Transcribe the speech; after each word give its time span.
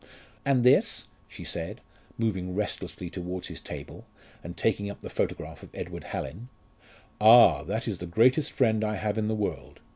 "And 0.45 0.63
this?" 0.63 1.05
she 1.27 1.43
said, 1.43 1.79
moving 2.17 2.55
restlessly 2.55 3.11
towards 3.11 3.49
his 3.49 3.61
table, 3.61 4.07
and 4.43 4.57
taking 4.57 4.89
up 4.89 5.01
the 5.01 5.11
photograph 5.11 5.61
of 5.61 5.69
Edward 5.75 6.05
Hallin. 6.05 6.49
"Ah! 7.19 7.61
that 7.65 7.87
is 7.87 7.99
the 7.99 8.07
greatest 8.07 8.51
friend 8.51 8.83
I 8.83 8.95
have 8.95 9.19
in 9.19 9.27
the 9.27 9.35
world. 9.35 9.79